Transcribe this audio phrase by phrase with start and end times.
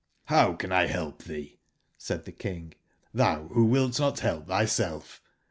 [0.29, 1.59] j^ "Row can 1 help thee,"
[1.95, 2.73] said the King,
[3.13, 5.21] "thou who wilt not help thyself?